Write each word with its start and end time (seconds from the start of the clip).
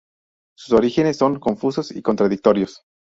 Sus 0.57 0.73
orígenes 0.73 1.17
son 1.17 1.39
confusos 1.39 1.91
y 1.95 2.01
contradictorios. 2.01 2.81